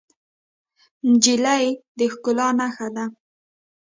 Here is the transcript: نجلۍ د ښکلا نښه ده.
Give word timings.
نجلۍ 1.09 1.65
د 1.97 1.99
ښکلا 2.13 2.47
نښه 2.59 2.87
ده. 2.95 3.05